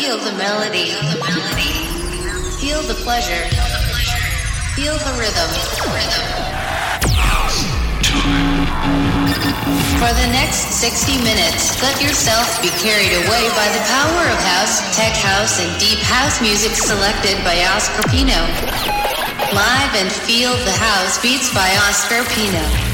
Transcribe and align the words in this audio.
Feel 0.00 0.16
the 0.16 0.32
melody. 0.32 0.96
Feel 2.56 2.80
the 2.88 2.96
pleasure. 3.04 3.44
Feel 4.72 4.96
the 4.96 5.12
rhythm. 5.20 5.50
For 10.00 10.12
the 10.16 10.28
next 10.32 10.80
60 10.80 11.22
minutes, 11.22 11.82
let 11.82 12.00
yourself 12.00 12.48
be 12.62 12.70
carried 12.80 13.12
away 13.12 13.44
by 13.52 13.68
the 13.76 13.84
power 13.92 14.24
of 14.32 14.40
house, 14.40 14.80
tech 14.96 15.12
house, 15.12 15.60
and 15.60 15.78
deep 15.78 15.98
house 15.98 16.40
music 16.40 16.72
selected 16.72 17.36
by 17.44 17.60
Oscar 17.76 18.00
Pino. 18.08 18.40
Live 19.52 19.92
and 20.00 20.10
feel 20.10 20.56
the 20.64 20.72
house 20.80 21.20
beats 21.20 21.52
by 21.52 21.68
Oscar 21.76 22.24
Pino. 22.32 22.89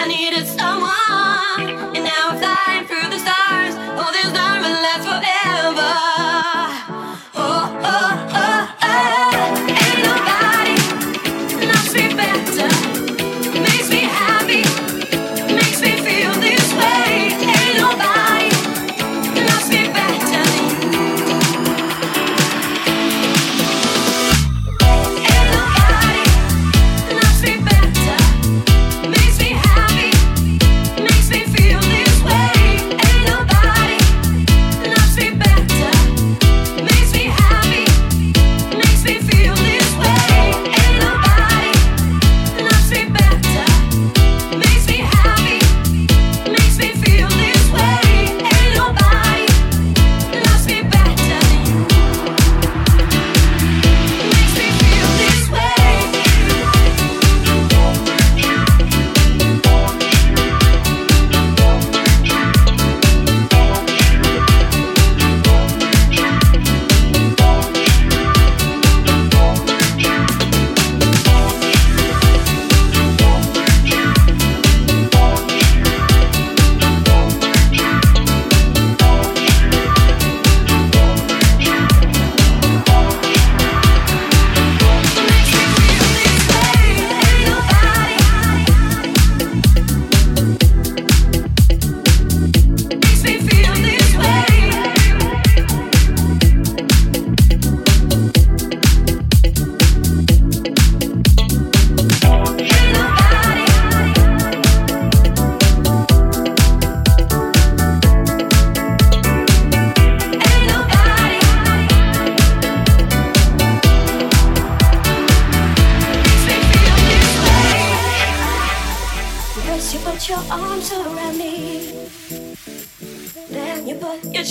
I 0.00 0.08
needed 0.08 0.46
someone. 0.46 0.99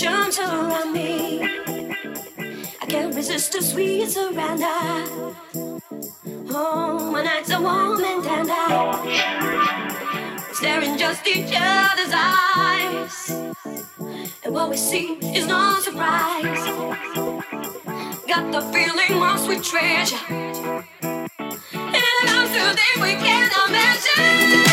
gentle 0.00 0.46
around 0.46 0.94
me. 0.94 1.42
I 2.80 2.86
can't 2.88 3.14
resist 3.14 3.52
the 3.52 3.60
sweet 3.60 4.08
surrender. 4.08 4.64
Oh, 6.48 7.10
my 7.12 7.22
nights 7.22 7.50
are 7.50 7.60
warm 7.60 8.02
and 8.02 8.24
tender. 8.24 8.68
Staring 10.54 10.96
just 10.96 11.26
each 11.26 11.52
other's 11.54 12.14
eyes. 12.14 13.30
And 14.42 14.54
what 14.54 14.70
we 14.70 14.78
see 14.78 15.18
is 15.36 15.46
no 15.46 15.78
surprise. 15.80 16.64
Got 18.26 18.52
the 18.52 18.62
feeling 18.72 19.20
my 19.20 19.36
sweet 19.36 19.62
treasure. 19.62 20.16
And 21.92 22.04
I'm 22.22 22.46
sure 22.54 22.72
that 22.80 22.96
we 23.02 23.12
cannot 23.20 23.68
imagine. 23.68 24.69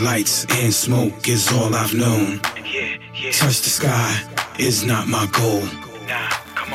Lights 0.00 0.46
and 0.62 0.72
smoke 0.72 1.28
is 1.28 1.52
all 1.52 1.74
I've 1.74 1.92
known. 1.92 2.40
Touch 2.40 3.60
the 3.60 3.70
sky 3.70 4.22
is 4.58 4.84
not 4.84 5.08
my 5.08 5.26
goal. 5.30 5.62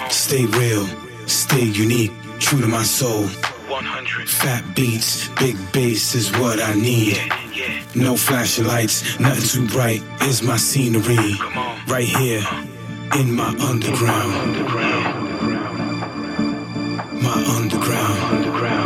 Stay 0.10 0.46
real, 0.46 0.86
stay 1.26 1.64
unique, 1.64 2.12
true 2.40 2.62
to 2.62 2.68
my 2.68 2.84
soul. 2.84 3.24
100. 3.68 4.30
Fat 4.30 4.64
beats, 4.76 5.28
big 5.40 5.58
bass 5.72 6.14
is 6.14 6.32
what 6.34 6.62
I 6.62 6.76
need. 6.76 7.18
No 7.96 8.16
flashing 8.16 8.68
lights, 8.68 9.20
nothing 9.20 9.48
too 9.48 9.68
bright 9.74 10.04
is 10.22 10.44
my 10.44 10.58
scenery. 10.58 11.36
Right 11.88 12.08
here 12.08 12.44
in. 13.16 13.36
My 13.36 13.50
underground. 13.60 14.32
My 17.22 17.44
underground. 17.58 18.22
My 18.22 18.36
underground. 18.38 18.85